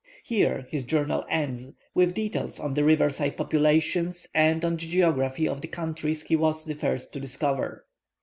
[0.23, 5.61] Here his journal ends, with details on the riverside populations, and on the geography of
[5.61, 7.85] the countries he was the first to discover.